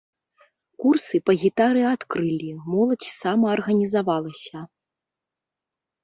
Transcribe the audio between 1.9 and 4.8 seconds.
адкрылі, моладзь самаарганізавалася.